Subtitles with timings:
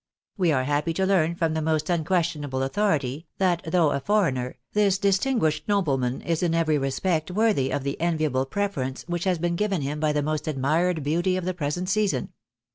[0.35, 4.57] We are happy to learn from the most unquestion able authority that, though a foreigner,
[4.73, 9.55] this distinguished nobleman is in every respect worthy of the enviable preference which has been
[9.55, 12.33] given him by the most admired beauty of the present season.